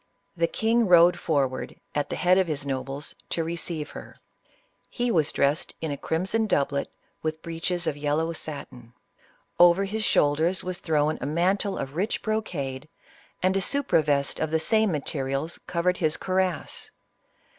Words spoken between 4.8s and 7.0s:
He was dressed in a crimson doublet,